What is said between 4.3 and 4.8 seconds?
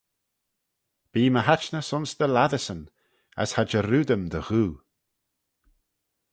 dty ghoo.